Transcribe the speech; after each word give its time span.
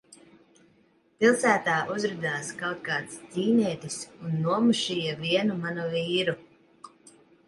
Pilsētā 1.23 1.73
uzradās 1.95 2.47
kaut 2.61 2.79
kāds 2.87 3.17
ķīnietis 3.35 3.97
un 4.29 4.33
nomušīja 4.47 5.13
vienu 5.21 5.59
manu 5.67 5.85
vīru. 5.93 6.35